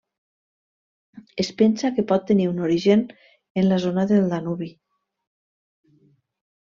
Es 1.43 1.49
pensa 1.59 1.91
que 1.97 2.05
pot 2.11 2.23
tenir 2.31 2.47
un 2.51 2.63
origen 2.67 3.03
en 3.63 3.67
la 3.73 3.77
zona 3.83 4.07
del 4.13 4.25
Danubi. 4.31 4.71